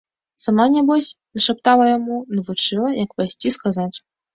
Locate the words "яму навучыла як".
1.95-3.09